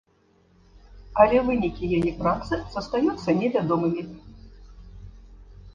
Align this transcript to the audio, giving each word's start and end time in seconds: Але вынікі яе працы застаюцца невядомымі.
Але 1.25 1.37
вынікі 1.49 1.89
яе 1.97 2.11
працы 2.23 2.53
застаюцца 2.77 3.29
невядомымі. 3.43 4.03